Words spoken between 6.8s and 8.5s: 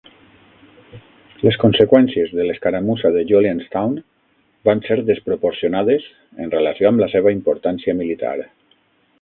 amb la seva importància militar.